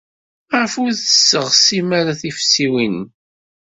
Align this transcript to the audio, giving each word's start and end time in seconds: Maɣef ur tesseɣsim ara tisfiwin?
Maɣef 0.49 0.73
ur 0.81 0.91
tesseɣsim 0.99 1.89
ara 1.99 2.19
tisfiwin? 2.19 2.97